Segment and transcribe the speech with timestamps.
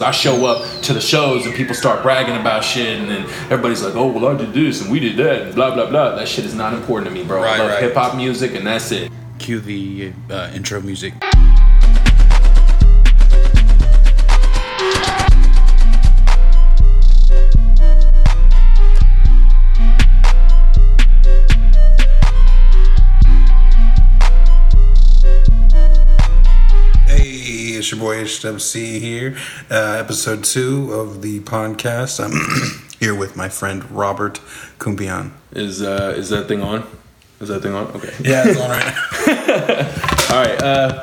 [0.00, 3.82] I show up to the shows and people start bragging about shit, and then everybody's
[3.82, 6.14] like, "Oh, well, I did this and we did that," and blah blah blah.
[6.14, 7.42] That shit is not important to me, bro.
[7.42, 7.82] Right, I love right.
[7.82, 9.10] hip hop music, and that's it.
[9.40, 11.14] Cue the uh, intro music.
[27.88, 29.34] It's your boy HWC here,
[29.70, 32.22] uh, episode two of the podcast.
[32.22, 32.32] I'm
[33.00, 34.42] here with my friend Robert
[34.78, 35.30] Kumbian.
[35.52, 36.86] Is uh, is that thing on?
[37.40, 37.86] Is that thing on?
[37.86, 38.12] Okay.
[38.20, 40.28] Yeah, it's all right.
[40.30, 40.62] All right.
[40.62, 41.02] Uh,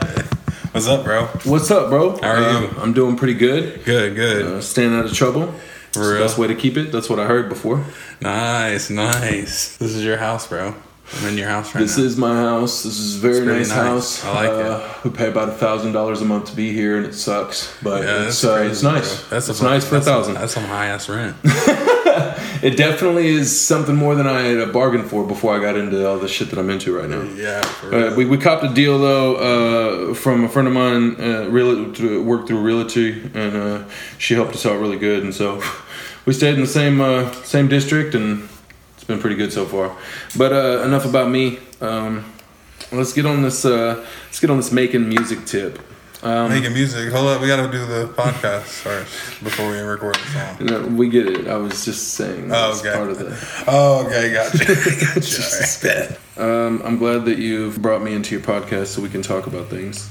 [0.74, 1.26] What's up, bro?
[1.46, 2.18] what's up, bro?
[2.22, 2.68] How are you?
[2.68, 3.84] Um, I'm doing pretty good.
[3.84, 4.46] Good, good.
[4.46, 5.56] Uh, staying out of trouble.
[5.88, 6.92] It's the best way to keep it.
[6.92, 7.84] That's what I heard before.
[8.22, 9.76] nice, nice.
[9.78, 10.76] This is your house, bro.
[11.14, 12.04] I'm in your house right This now.
[12.04, 12.84] is my house.
[12.84, 13.78] This is a very nice, nice.
[13.78, 14.26] house.
[14.26, 17.06] I like uh, We pay about a thousand dollars a month to be here, and
[17.06, 19.22] it sucks, but yeah, it's uh, it's nice.
[19.22, 19.30] bro.
[19.30, 20.34] That's it's a, nice for a thousand.
[20.36, 21.36] That's some high ass rent.
[22.64, 26.08] It definitely is something more than I had a bargain for before I got into
[26.08, 27.22] all the shit that I'm into right now.
[27.36, 27.62] yeah.
[27.84, 29.36] Uh, we, we copped a deal though
[30.12, 33.84] uh, from a friend of mine, uh, real, to work through realty, and uh,
[34.18, 35.22] she helped us out really good.
[35.24, 35.62] And so
[36.26, 38.48] we stayed in the same uh, same district, and
[39.06, 39.96] it's been pretty good so far.
[40.36, 41.60] But uh, enough about me.
[41.80, 42.26] Um,
[42.92, 43.64] let's get on this.
[43.64, 45.78] Uh, let's get on this making music tip.
[46.24, 47.12] Um, Making music.
[47.14, 50.66] Hold up, we gotta do the podcast first before we record the song.
[50.66, 51.48] no, we get it.
[51.48, 52.94] I was just saying Oh, okay.
[52.96, 53.64] part of the.
[53.68, 54.58] Oh, okay, gotcha.
[54.66, 56.18] gotcha.
[56.38, 56.44] Right.
[56.44, 59.68] Um, I'm glad that you've brought me into your podcast so we can talk about
[59.68, 60.10] things.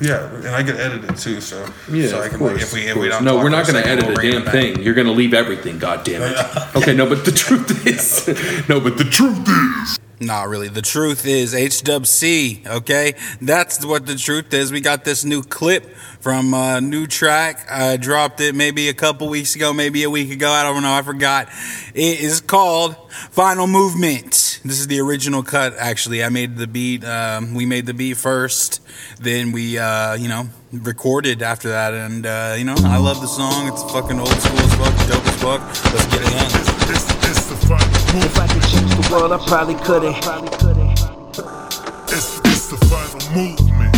[0.00, 2.54] Yeah, and I can edit it too, so Yeah, so I can course.
[2.54, 4.44] like if we if we don't no, we're not going to edit we'll a damn
[4.44, 4.82] thing.
[4.82, 5.78] You're going to leave everything.
[5.78, 6.36] God damn it.
[6.76, 8.26] okay, no, but the truth is,
[8.68, 10.68] no, but the truth is, Not really.
[10.68, 13.14] The truth is HWC, okay?
[13.40, 14.70] That's what the truth is.
[14.70, 15.86] We got this new clip
[16.20, 17.66] from a new track.
[17.68, 20.50] I dropped it maybe a couple weeks ago, maybe a week ago.
[20.50, 20.94] I don't know.
[20.94, 21.48] I forgot.
[21.94, 22.96] It is called
[23.32, 24.60] Final Movement.
[24.64, 26.22] This is the original cut, actually.
[26.22, 27.04] I made the beat.
[27.04, 28.80] Um, we made the beat first.
[29.20, 31.92] Then we, uh, you know, recorded after that.
[31.92, 33.68] And, uh, you know, I love the song.
[33.68, 35.60] It's fucking old school as fuck, dope as fuck.
[35.92, 36.73] Let's get it on.
[37.26, 38.24] It's, it's the final move.
[38.24, 40.16] If I could change the world, I probably couldn't.
[42.12, 43.96] It's, it's the final movement.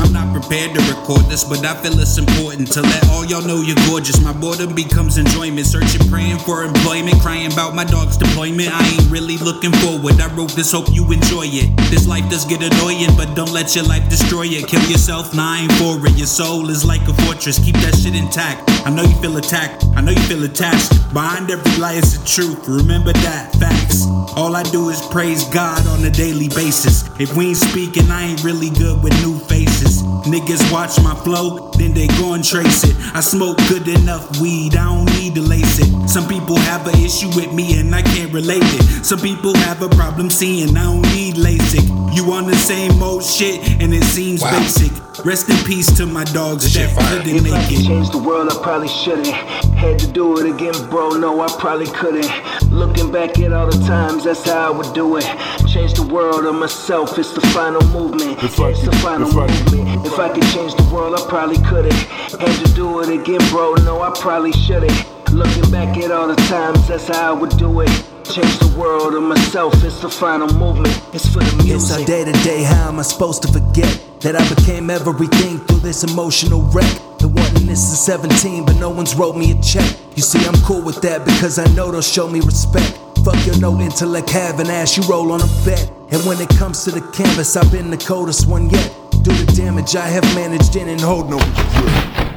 [0.00, 3.42] I'm not prepared to record this, but I feel it's important to let all y'all
[3.42, 4.20] know you're gorgeous.
[4.20, 5.66] My boredom becomes enjoyment.
[5.66, 8.72] Searching, praying for employment, crying about my dog's deployment.
[8.72, 10.18] I ain't really looking forward.
[10.20, 11.76] I wrote this, hope you enjoy it.
[11.90, 14.66] This life does get annoying, but don't let your life destroy it.
[14.66, 16.16] Kill yourself, nah, I ain't for it.
[16.16, 18.70] Your soul is like a fortress, keep that shit intact.
[18.86, 20.90] I know you feel attacked, I know you feel attached.
[21.12, 22.68] Behind every lie is the truth.
[22.68, 24.06] Remember that, facts.
[24.36, 27.08] All I do is praise God on a daily basis.
[27.18, 30.02] If we ain't speaking, I ain't really good with new faces.
[30.24, 32.94] Niggas watch my flow, then they go and trace it.
[33.14, 36.08] I smoke good enough weed, I don't need to lace it.
[36.08, 39.04] Some people have an issue with me and I can't relate it.
[39.04, 41.99] Some people have a problem seeing, I don't need LASIK.
[42.12, 44.50] You on the same old shit and it seems Wow.
[44.58, 44.92] basic.
[45.24, 47.18] Rest in peace to my dogs shit that fire.
[47.18, 47.86] couldn't If I could it.
[47.86, 49.26] change the world, I probably shouldn't.
[49.28, 51.10] Had to do it again, bro.
[51.10, 52.28] No, I probably couldn't.
[52.70, 55.26] Looking back at all the times, that's how I would do it.
[55.68, 58.42] Change the world or myself, it's the final movement.
[58.42, 60.06] If I it's the final if I could- movement.
[60.06, 61.92] If I could change the world, I probably couldn't.
[62.40, 63.74] Had to do it again, bro.
[63.84, 64.92] No, I probably shouldn't.
[65.32, 67.90] Looking back at all the times, that's how I would do it.
[68.30, 70.94] Change the world or myself, it's the final movement.
[71.12, 71.74] It's for the music.
[71.74, 75.58] It's our day to day, how am I supposed to forget that I became everything
[75.66, 76.86] through this emotional wreck?
[77.18, 79.96] Been wanting this since 17, but no one's wrote me a check.
[80.14, 82.96] You see, I'm cool with that because I know they'll show me respect.
[83.24, 85.90] Fuck your no intellect, have an ass, you roll on a bet.
[86.12, 88.94] And when it comes to the canvas, I've been the coldest one yet.
[89.24, 92.30] Do the damage I have managed in and hold no regret.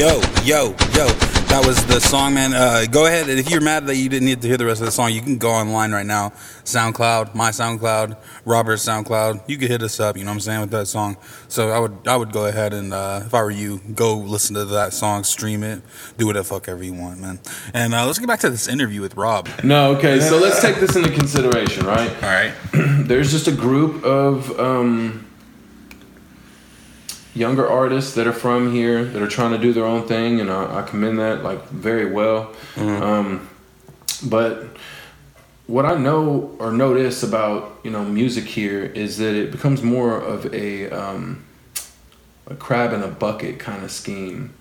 [0.00, 1.33] Yo, yo, yo.
[1.54, 2.52] That was the song, man.
[2.52, 3.28] Uh, go ahead.
[3.28, 5.20] If you're mad that you didn't need to hear the rest of the song, you
[5.20, 6.30] can go online right now.
[6.64, 9.48] SoundCloud, my SoundCloud, Robert's SoundCloud.
[9.48, 11.16] You could hit us up, you know what I'm saying, with that song.
[11.46, 14.56] So I would I would go ahead and, uh, if I were you, go listen
[14.56, 15.80] to that song, stream it,
[16.18, 17.38] do whatever fuck ever you want, man.
[17.72, 19.48] And uh, let's get back to this interview with Rob.
[19.62, 19.94] no.
[19.94, 22.10] Okay, so let's take this into consideration, right?
[22.16, 22.52] All right.
[23.06, 25.24] There's just a group of um,
[27.34, 30.50] younger artists that are from here that are trying to do their own thing, and
[30.50, 32.54] I, I commend that like very well.
[33.02, 33.48] Um,
[34.24, 34.76] but
[35.66, 40.18] what I know or notice about you know music here is that it becomes more
[40.18, 41.44] of a um,
[42.46, 44.54] a crab in a bucket kind of scheme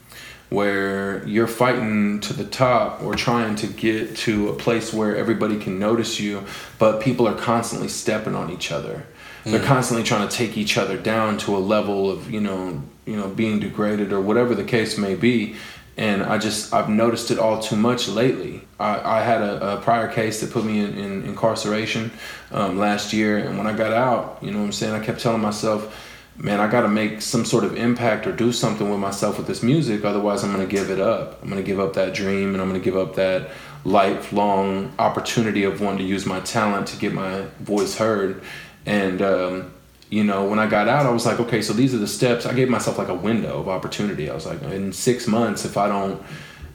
[0.50, 5.60] where you're fighting to the top or trying to get to a place where everybody
[5.60, 6.44] can notice you
[6.78, 9.04] but people are constantly stepping on each other
[9.46, 13.18] they're constantly trying to take each other down to a level of you know you
[13.18, 15.56] know being degraded or whatever the case may be.
[15.96, 18.66] And i just i've noticed it all too much lately.
[18.80, 22.12] I, I had a, a prior case that put me in, in incarceration
[22.52, 23.38] um, last year.
[23.38, 24.94] And when i got out you know what i'm saying?
[24.94, 28.52] I kept telling myself man i got to make some sort of impact or do
[28.52, 30.04] something with myself with this music.
[30.04, 31.40] Otherwise i'm going to give it up.
[31.44, 33.52] I'm going to give up that dream and i'm going to give up that
[33.86, 38.42] lifelong opportunity of wanting to use my talent to get my voice heard
[38.86, 39.74] and um,
[40.10, 42.46] you know, when I got out, I was like, okay, so these are the steps.
[42.46, 44.30] I gave myself like a window of opportunity.
[44.30, 46.22] I was like, in six months, if I don't,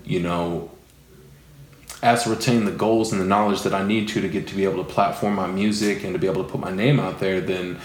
[0.05, 0.71] you know,
[2.03, 4.85] ascertain the goals and the knowledge that I need to to get to be able
[4.85, 7.79] to platform my music and to be able to put my name out there, then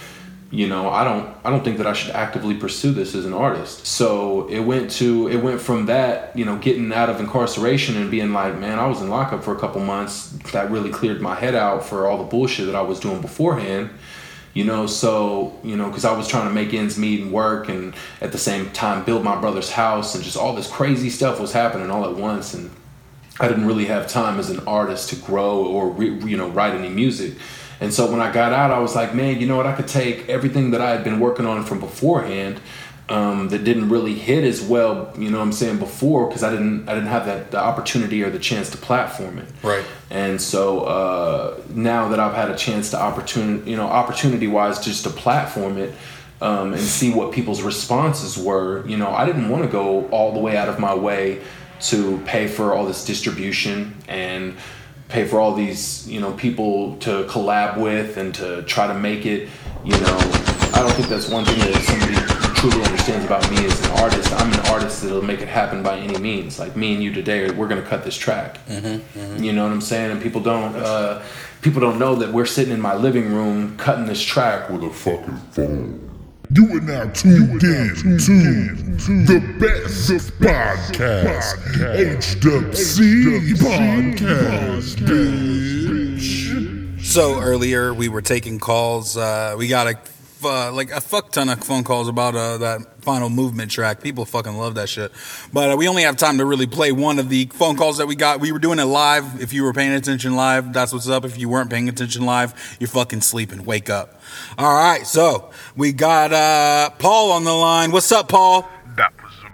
[0.54, 3.34] you know i don't i don't think that i should actively pursue this as an
[3.34, 3.88] artist.
[3.88, 8.12] So it went to it went from that you know getting out of incarceration and
[8.12, 10.30] being like man i was in lockup for a couple months.
[10.52, 13.90] That really cleared my head out for all the bullshit that i was doing beforehand
[14.54, 14.86] you know?
[14.86, 18.32] So you know because i was trying to make ends meet and work and at
[18.32, 21.90] the same time build my brother's house and just all this crazy stuff was happening
[21.90, 22.54] all at once.
[22.54, 22.70] And
[23.40, 26.76] i didn't really have time as an artist to grow or re, you know write
[26.76, 27.34] any music
[27.84, 29.68] and so when I got out, I was like, man, you know what?
[29.68, 32.62] I could take everything that I had been working on from beforehand
[33.10, 36.50] um, that didn't really hit as well, you know what I'm saying, before because I
[36.50, 39.50] didn't I didn't have that the opportunity or the chance to platform it.
[39.62, 39.84] Right.
[40.10, 44.80] And so uh, now that I've had a chance to opportunity, you know, opportunity wise,
[44.80, 45.94] just to platform it.
[46.42, 48.86] Um, and see what people's responses were.
[48.86, 51.42] You know, I didn't want to go all the way out of my way
[51.84, 54.58] to pay for all this distribution and
[55.14, 59.26] pay for all these you know people to collab with and to try to make
[59.26, 59.48] it
[59.86, 60.18] you know.
[60.76, 62.16] I don't think that's one thing that somebody
[62.56, 64.34] truly understands about me as an artist.
[64.34, 66.58] I'm an artist that'll make it happen by any means.
[66.58, 68.66] Like me and you today we're going to cut this track.
[68.68, 69.44] Mm-hmm, mm-hmm.
[69.44, 70.12] you know what i'm saying?
[70.12, 71.22] And people don't uh,
[71.62, 74.90] people don't know that we're sitting in my living room cutting this track with a
[74.90, 76.03] fucking phone.
[76.56, 78.76] You are now tuned in to
[79.26, 81.56] the best podcast,
[81.96, 87.04] HWC podcast, bitch.
[87.04, 89.18] So earlier we were taking calls.
[89.18, 89.98] Uh, we got a
[90.46, 94.02] uh, like a fuck ton of phone calls about uh, that final movement track.
[94.02, 95.12] People fucking love that shit.
[95.52, 98.08] But uh, we only have time to really play one of the phone calls that
[98.08, 98.40] we got.
[98.40, 99.42] We were doing it live.
[99.42, 101.26] If you were paying attention live, that's what's up.
[101.26, 103.66] If you weren't paying attention live, you're fucking sleeping.
[103.66, 104.22] Wake up.
[104.58, 107.92] All right, so we got uh, Paul on the line.
[107.92, 108.68] What's up, Paul?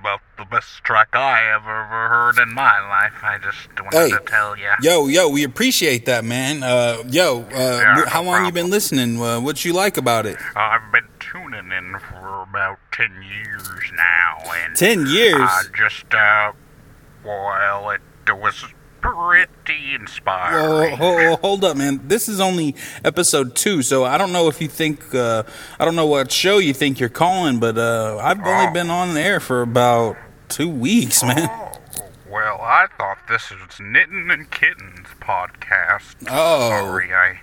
[0.10, 3.14] About the best track I ever, ever heard in my life.
[3.22, 4.70] I just wanted Hey, to tell you.
[4.82, 6.64] yo, yo, we appreciate that, man.
[6.64, 9.22] Uh, yo, uh, Yeah, how no long you been listening?
[9.22, 10.38] Uh, what you like about it?
[10.56, 14.52] I've been tuning in for about 10 years now.
[14.66, 15.42] And 10 years?
[15.42, 16.54] I just, uh,
[17.24, 18.02] well, it
[18.36, 18.66] was
[19.14, 20.98] pretty inspiring.
[20.98, 22.02] Whoa, ho- hold up, man.
[22.08, 25.44] This is only episode two, so I don't know if you think, uh,
[25.80, 29.16] I don't know what show you think you're calling, but uh, I've only been on
[29.18, 30.18] air for about
[30.48, 31.50] two weeks, man.
[31.52, 31.72] Oh,
[32.30, 36.16] well, I thought this was Knitting and Kittens podcast.
[36.30, 36.70] Oh.
[36.70, 37.40] Sorry, I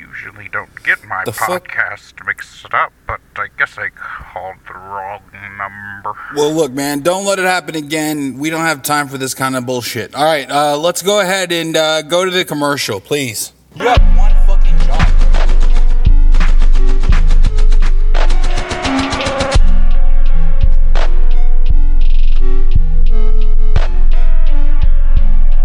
[0.00, 1.68] usually don't get my The fuck?
[1.68, 5.22] podcast mixed up, but I guess I called the wrong
[5.58, 6.18] number.
[6.34, 8.38] Well, look, man, don't let it happen again.
[8.38, 10.14] We don't have time for this kind of bullshit.
[10.14, 13.52] All right, uh, let's go ahead and uh, go to the commercial, please.
[13.76, 15.06] You have one fucking job.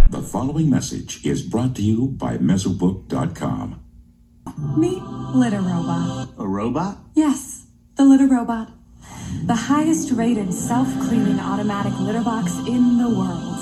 [0.09, 3.81] The following message is brought to you by Mesobook.com.
[4.57, 6.29] Meet Litter Robot.
[6.37, 6.97] A robot?
[7.13, 8.71] Yes, the Litter Robot.
[9.47, 13.57] The highest rated self cleaning automatic litter box in the world.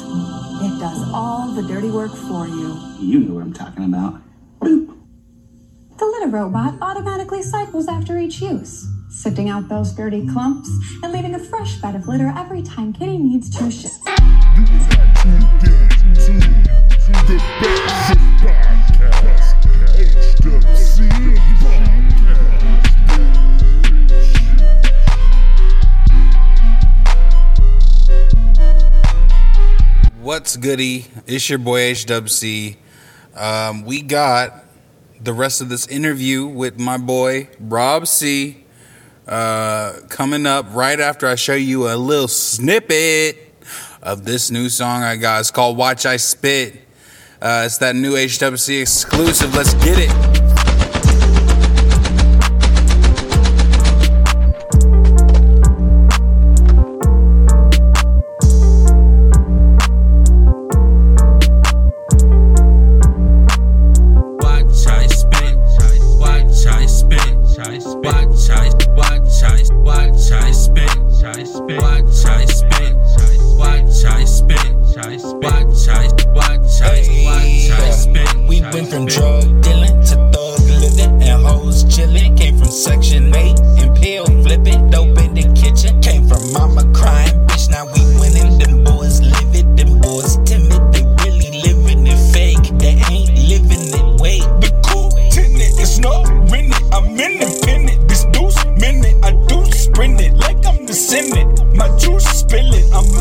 [0.61, 2.77] It does all the dirty work for you.
[2.99, 4.21] You know what I'm talking about.
[4.59, 4.95] Boop.
[5.97, 10.69] The Litter Robot automatically cycles after each use, sifting out those dirty clumps
[11.01, 13.91] and leaving a fresh bed of litter every time Kitty needs to shit.
[30.23, 31.07] What's goody?
[31.27, 32.77] It's your boy HWC.
[33.35, 34.63] Um, we got
[35.21, 38.63] the rest of this interview with my boy Rob C.
[39.27, 43.53] Uh, coming up right after I show you a little snippet
[44.01, 45.41] of this new song I got.
[45.41, 46.75] It's called Watch I Spit.
[47.41, 49.53] Uh, it's that new HWC exclusive.
[49.53, 50.42] Let's get it.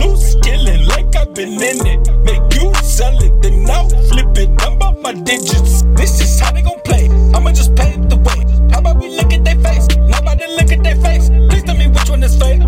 [0.02, 2.02] Loose killing like I've been in it.
[2.25, 4.50] Make you sell it, then I'll flip it.
[4.50, 5.82] Number my digits.
[5.97, 7.09] This is how they gon' play.
[7.35, 8.40] I'ma just pave the way.
[8.71, 9.87] How about we look at their face?
[9.97, 11.28] Nobody look at their face.
[11.28, 12.62] Please tell me which one is fake.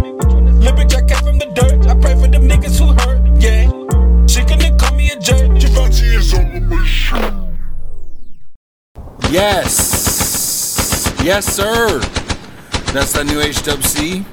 [0.67, 1.87] Living Jack came from the dirt.
[1.87, 3.21] I pray for them niggas who hurt.
[3.41, 3.71] Yeah.
[4.26, 5.59] She couldn't call me a jerk.
[5.59, 6.85] Givenchy is on my.
[9.31, 11.12] Yes.
[11.23, 12.00] Yes, sir.
[12.93, 14.25] That's that new HWC.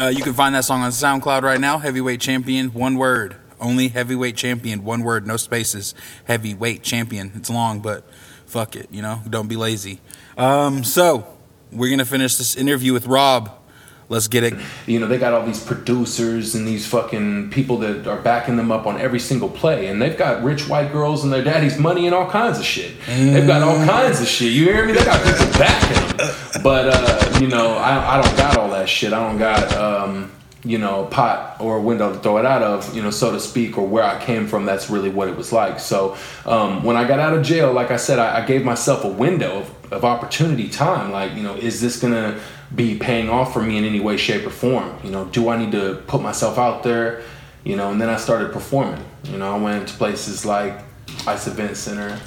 [0.00, 1.76] Uh, you can find that song on SoundCloud right now.
[1.76, 3.36] Heavyweight Champion, one word.
[3.60, 5.94] Only Heavyweight Champion, one word, no spaces.
[6.24, 7.32] Heavyweight Champion.
[7.34, 8.10] It's long, but
[8.46, 9.20] fuck it, you know?
[9.28, 10.00] Don't be lazy.
[10.38, 11.26] Um, so,
[11.70, 13.59] we're going to finish this interview with Rob.
[14.10, 14.54] Let's get it.
[14.88, 18.72] You know, they got all these producers and these fucking people that are backing them
[18.72, 19.86] up on every single play.
[19.86, 22.94] And they've got rich white girls and their daddy's money and all kinds of shit.
[23.06, 24.52] They've got all kinds of shit.
[24.52, 24.94] You hear me?
[24.94, 26.34] They got people backing them.
[26.60, 29.12] But, uh, you know, I, I don't got all that shit.
[29.12, 30.32] I don't got, um,
[30.64, 33.38] you know, pot or a window to throw it out of, you know, so to
[33.38, 34.66] speak, or where I came from.
[34.66, 35.78] That's really what it was like.
[35.78, 39.04] So um, when I got out of jail, like I said, I, I gave myself
[39.04, 41.12] a window of, of opportunity time.
[41.12, 42.40] Like, you know, is this to
[42.74, 44.96] be paying off for me in any way, shape, or form?
[45.04, 47.22] You know, do I need to put myself out there?
[47.64, 49.04] You know, and then I started performing.
[49.24, 50.80] You know, I went to places like
[51.26, 52.18] Ice Event Center.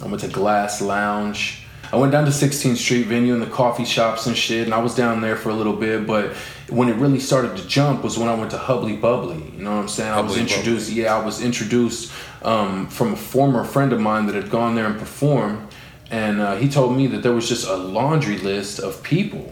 [0.00, 1.62] I went to Glass Lounge.
[1.92, 4.78] I went down to 16th Street venue and the coffee shops and shit, and I
[4.78, 6.06] was down there for a little bit.
[6.06, 6.32] But
[6.70, 9.42] when it really started to jump was when I went to Hubbly Bubbly.
[9.54, 10.10] You know what I'm saying?
[10.10, 10.90] I was introduced.
[10.90, 12.10] Yeah, I was introduced
[12.42, 15.68] um, from a former friend of mine that had gone there and performed,
[16.12, 19.50] and uh, he told me that there was just a laundry list of people,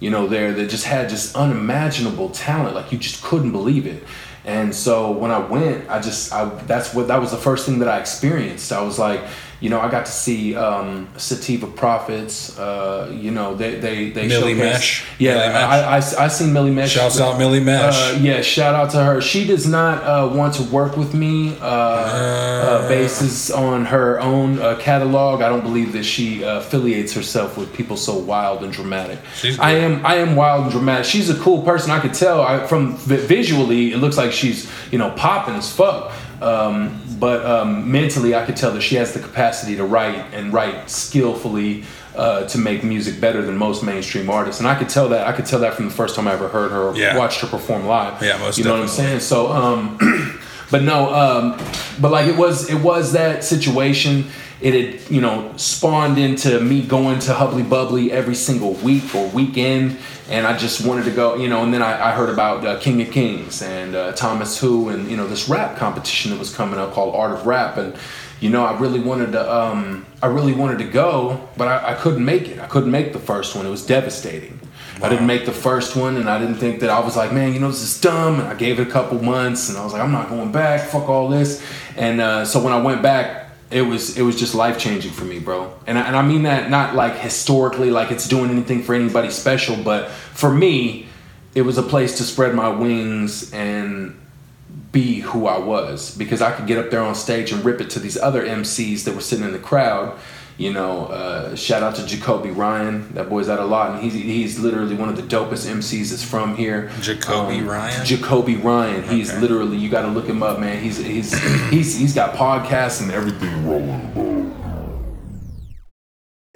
[0.00, 2.74] you know, there that just had just unimaginable talent.
[2.74, 4.02] Like you just couldn't believe it.
[4.46, 7.80] And so when I went, I just I that's what that was the first thing
[7.80, 8.72] that I experienced.
[8.72, 9.20] I was like,
[9.60, 12.56] you know, I got to see um, Sativa Prophets.
[12.58, 15.06] Uh, you know, they they they Millie showcased- Mesh.
[15.18, 16.14] Yeah, Millie Mesh.
[16.14, 16.92] I, I I seen Millie Mesh.
[16.92, 17.94] Shouts out Millie Mesh.
[17.94, 19.20] Uh, yeah, shout out to her.
[19.20, 21.56] She does not uh, want to work with me.
[21.60, 25.42] Uh, uh, basis on her own uh, catalog.
[25.42, 29.18] I don't believe that she uh, affiliates herself with people so wild and dramatic.
[29.34, 31.04] She's I am I am wild and dramatic.
[31.06, 31.90] She's a cool person.
[31.90, 33.92] I could tell I, from visually.
[33.92, 36.12] It looks like she's you know popping as fuck.
[36.40, 40.52] Um, but um, mentally, I could tell that she has the capacity to write and
[40.52, 44.60] write skillfully uh, to make music better than most mainstream artists.
[44.60, 45.26] And I could tell that.
[45.26, 47.16] I could tell that from the first time I ever heard her, or Yeah.
[47.16, 48.22] watched her perform live.
[48.22, 49.20] Yeah, most You know what I'm saying?
[49.20, 50.40] So, um,
[50.70, 51.58] but no, um,
[52.00, 54.26] but like it was, it was that situation.
[54.60, 59.28] It had, you know, spawned into me going to Hubbly Bubbly every single week or
[59.28, 59.96] weekend,
[60.28, 61.62] and I just wanted to go, you know.
[61.62, 65.08] And then I, I heard about uh, King of Kings and uh, Thomas Who, and
[65.08, 67.96] you know this rap competition that was coming up called Art of Rap, and
[68.40, 71.94] you know I really wanted to, um, I really wanted to go, but I, I
[71.94, 72.58] couldn't make it.
[72.58, 73.64] I couldn't make the first one.
[73.64, 74.58] It was devastating.
[75.00, 77.54] I didn't make the first one, and I didn't think that I was like, man,
[77.54, 78.40] you know, this is dumb.
[78.40, 80.88] And I gave it a couple months, and I was like, I'm not going back.
[80.88, 81.64] Fuck all this.
[81.96, 85.24] And uh, so when I went back, it was it was just life changing for
[85.24, 85.72] me, bro.
[85.86, 89.30] And I, and I mean that not like historically, like it's doing anything for anybody
[89.30, 91.06] special, but for me,
[91.54, 94.18] it was a place to spread my wings and
[94.92, 97.90] be who I was because I could get up there on stage and rip it
[97.90, 100.18] to these other MCs that were sitting in the crowd.
[100.58, 103.14] You know, uh, shout out to Jacoby Ryan.
[103.14, 106.24] That boy's out a lot, and he's he's literally one of the dopest MCs that's
[106.24, 106.90] from here.
[107.00, 108.04] Jacoby Ryan?
[108.04, 109.04] Jacoby Ryan.
[109.04, 109.38] He's Okay.
[109.40, 110.82] literally you got to look him up, man.
[110.82, 111.32] He's he's
[111.70, 114.52] he's he's got podcasts and everything rolling.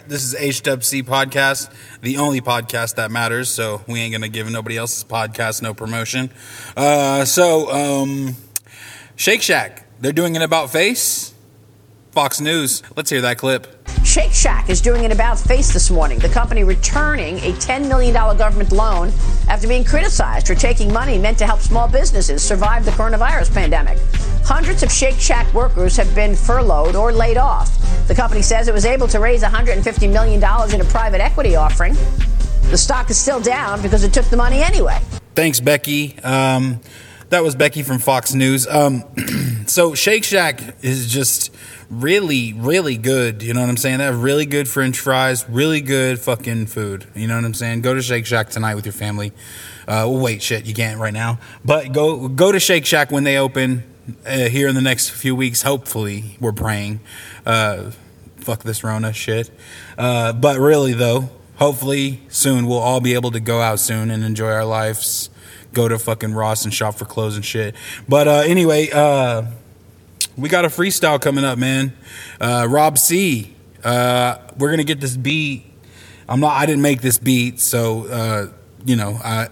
[0.09, 3.49] This is HWC Podcast, the only podcast that matters.
[3.51, 6.31] So we ain't gonna give nobody else's podcast no promotion.
[6.77, 8.35] Uh, so um,
[9.15, 11.29] Shake Shack, they're doing an about face.
[12.11, 12.83] Fox News.
[12.95, 13.82] Let's hear that clip.
[14.13, 16.19] Shake Shack is doing an about face this morning.
[16.19, 19.11] The company returning a $10 million government loan
[19.49, 23.99] after being criticized for taking money meant to help small businesses survive the coronavirus pandemic.
[24.45, 27.75] Hundreds of Shake Shack workers have been furloughed or laid off.
[28.07, 30.35] The company says it was able to raise $150 million
[30.75, 31.95] in a private equity offering.
[32.69, 35.01] The stock is still down because it took the money anyway.
[35.35, 36.19] Thanks, Becky.
[36.19, 36.83] Um,
[37.31, 38.67] that was Becky from Fox News.
[38.67, 39.05] Um,
[39.73, 41.51] so Shake Shack is just
[41.89, 43.43] really, really good.
[43.43, 43.99] You know what I'm saying?
[43.99, 47.07] They have really good French fries, really good fucking food.
[47.15, 47.81] You know what I'm saying?
[47.81, 49.33] Go to Shake Shack tonight with your family.
[49.89, 51.39] Uh, wait, shit, you can't right now.
[51.65, 53.83] But go go to Shake Shack when they open
[54.27, 55.63] uh, here in the next few weeks.
[55.63, 57.01] Hopefully, we're praying.
[57.47, 57.93] Uh,
[58.37, 59.51] fuck this Rona shit.
[59.97, 64.23] Uh, but really, though, hopefully soon we'll all be able to go out soon and
[64.23, 65.31] enjoy our lives.
[65.73, 67.75] Go to fucking Ross and shop for clothes and shit.
[68.07, 69.45] But uh, anyway, uh,
[70.37, 71.93] we got a freestyle coming up, man.
[72.41, 73.55] Uh, Rob C.
[73.85, 75.65] Uh, we're gonna get this beat.
[76.29, 76.53] I'm not.
[76.53, 78.47] I didn't make this beat, so uh,
[78.85, 79.49] you know, I,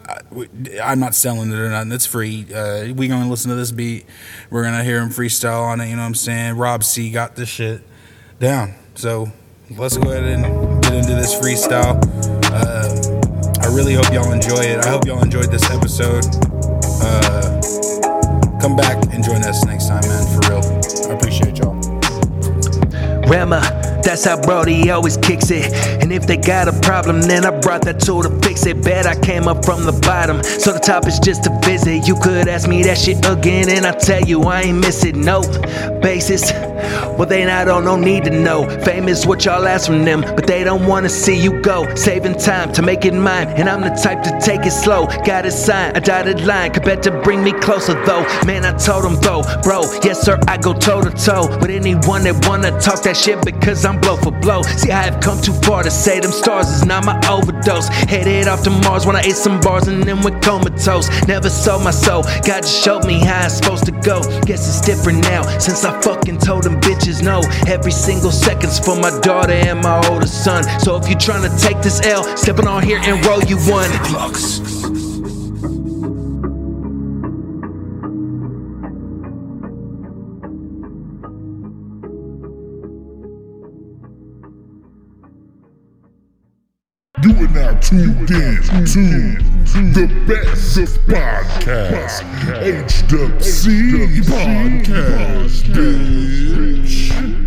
[0.82, 1.92] I am not selling it or nothing.
[1.92, 2.46] It's free.
[2.52, 4.06] Uh, we gonna listen to this beat.
[4.50, 5.88] We're gonna hear him freestyle on it.
[5.88, 6.56] You know what I'm saying?
[6.56, 7.10] Rob C.
[7.10, 7.82] got this shit
[8.38, 8.74] down.
[8.94, 9.30] So
[9.76, 12.00] let's go ahead and get into this freestyle.
[12.52, 14.84] Uh, I really hope y'all enjoy it.
[14.84, 16.24] I hope y'all enjoyed this episode.
[18.60, 20.42] Come back and join us next time, man.
[20.42, 21.10] For real.
[21.10, 21.74] I appreciate y'all.
[23.26, 23.60] Rama,
[24.04, 25.72] that's how Brody always kicks it.
[26.02, 28.82] And if they got a problem, then I brought that tool to fix it.
[28.84, 32.06] Bet I came up from the bottom, so the top is just a visit.
[32.06, 35.40] You could ask me that shit again, and I tell you I ain't missing no
[36.02, 36.52] basis.
[37.18, 38.68] Well, they not on no need to know.
[38.84, 41.94] Famous what y'all ask from them, but they don't wanna see you go.
[41.94, 45.06] Saving time to make it mine, and I'm the type to take it slow.
[45.24, 48.24] Got a sign, a dotted line, could bet to bring me closer though.
[48.46, 52.22] Man, I told them though, bro, yes sir, I go toe to toe with anyone
[52.24, 54.62] that wanna talk that shit because I'm blow for blow.
[54.62, 57.88] See, I have come too far to say them stars is not my overdose.
[57.88, 61.08] Headed off to Mars when I ate some bars and then went comatose.
[61.26, 64.22] Never sold my soul, God just showed me how it's supposed to go.
[64.42, 67.40] Guess it's different now since I fucking told them bitches no.
[67.66, 70.62] Every single second's for my daughter and my older son.
[70.80, 73.90] So if you're trying to take this L, stepping on here and roll you one.
[73.90, 74.79] You
[87.90, 92.22] tuned in to the best of podcasts,
[92.62, 97.39] HWC podcast, bitch.